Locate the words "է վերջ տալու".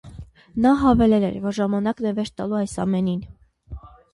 2.13-2.61